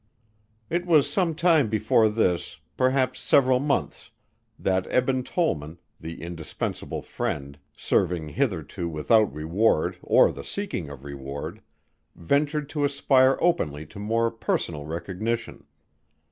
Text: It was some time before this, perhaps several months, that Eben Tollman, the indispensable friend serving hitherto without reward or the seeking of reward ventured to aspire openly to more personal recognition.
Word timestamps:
It 0.67 0.87
was 0.87 1.07
some 1.07 1.35
time 1.35 1.69
before 1.69 2.09
this, 2.09 2.57
perhaps 2.75 3.19
several 3.19 3.59
months, 3.59 4.09
that 4.57 4.87
Eben 4.89 5.21
Tollman, 5.23 5.77
the 5.99 6.23
indispensable 6.23 7.03
friend 7.03 7.59
serving 7.77 8.29
hitherto 8.29 8.89
without 8.89 9.31
reward 9.31 9.99
or 10.01 10.31
the 10.31 10.43
seeking 10.43 10.89
of 10.89 11.03
reward 11.05 11.61
ventured 12.15 12.67
to 12.69 12.83
aspire 12.83 13.37
openly 13.41 13.85
to 13.85 13.99
more 13.99 14.31
personal 14.31 14.85
recognition. 14.87 15.67